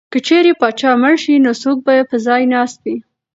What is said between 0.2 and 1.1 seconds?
چېرې پاچا